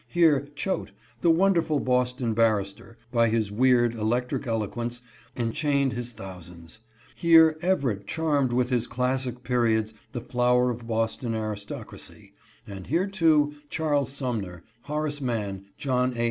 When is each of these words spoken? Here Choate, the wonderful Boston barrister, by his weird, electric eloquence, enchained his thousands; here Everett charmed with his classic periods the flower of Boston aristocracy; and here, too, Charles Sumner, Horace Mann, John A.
Here 0.07 0.47
Choate, 0.55 0.93
the 1.21 1.29
wonderful 1.29 1.79
Boston 1.79 2.33
barrister, 2.33 2.97
by 3.11 3.29
his 3.29 3.51
weird, 3.51 3.93
electric 3.93 4.47
eloquence, 4.47 5.03
enchained 5.37 5.93
his 5.93 6.11
thousands; 6.11 6.79
here 7.13 7.55
Everett 7.61 8.07
charmed 8.07 8.51
with 8.51 8.69
his 8.71 8.87
classic 8.87 9.43
periods 9.43 9.93
the 10.11 10.21
flower 10.21 10.71
of 10.71 10.87
Boston 10.87 11.35
aristocracy; 11.35 12.33
and 12.65 12.87
here, 12.87 13.05
too, 13.05 13.53
Charles 13.69 14.11
Sumner, 14.11 14.63
Horace 14.85 15.21
Mann, 15.21 15.67
John 15.77 16.17
A. 16.17 16.19